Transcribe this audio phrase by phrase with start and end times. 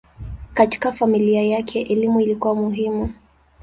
[0.53, 3.13] Katika familia yake elimu ilikuwa muhimu.